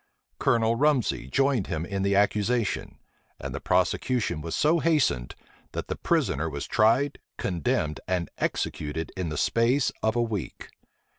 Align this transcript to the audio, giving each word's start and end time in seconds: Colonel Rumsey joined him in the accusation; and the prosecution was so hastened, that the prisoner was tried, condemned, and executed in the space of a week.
Colonel 0.39 0.73
Rumsey 0.77 1.27
joined 1.27 1.67
him 1.67 1.85
in 1.85 2.01
the 2.01 2.15
accusation; 2.15 2.97
and 3.39 3.53
the 3.53 3.59
prosecution 3.59 4.41
was 4.41 4.55
so 4.55 4.79
hastened, 4.79 5.35
that 5.73 5.89
the 5.89 5.95
prisoner 5.95 6.49
was 6.49 6.65
tried, 6.65 7.19
condemned, 7.37 7.99
and 8.07 8.27
executed 8.39 9.11
in 9.15 9.29
the 9.29 9.37
space 9.37 9.91
of 10.01 10.15
a 10.15 10.21
week. 10.23 10.69